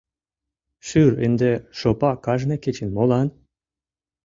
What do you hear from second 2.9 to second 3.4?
молан?